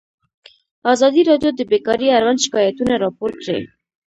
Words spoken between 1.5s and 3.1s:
د بیکاري اړوند شکایتونه